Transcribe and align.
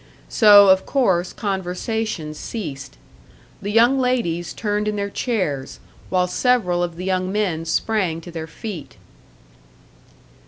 So, 0.29 0.69
of 0.69 0.87
course, 0.87 1.31
conversation 1.31 2.33
ceased. 2.33 2.97
The 3.61 3.69
young 3.69 3.99
ladies 3.99 4.51
turned 4.51 4.87
in 4.87 4.95
their 4.95 5.11
chairs, 5.11 5.79
while 6.09 6.25
several 6.25 6.81
of 6.81 6.95
the 6.95 7.05
young 7.05 7.31
men 7.31 7.65
sprang 7.65 8.19
to 8.21 8.31
their 8.31 8.47
feet. 8.47 8.97